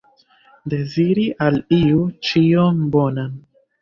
Deziri 0.73 1.27
al 1.49 1.59
iu 1.79 2.01
ĉion 2.31 2.81
bonan. 2.97 3.37